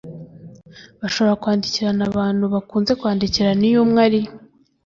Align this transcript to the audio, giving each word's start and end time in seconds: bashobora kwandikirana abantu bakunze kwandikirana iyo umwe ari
bashobora 0.99 1.39
kwandikirana 1.41 2.03
abantu 2.11 2.43
bakunze 2.53 2.91
kwandikirana 2.99 3.61
iyo 3.69 3.79
umwe 3.85 3.99
ari 4.07 4.21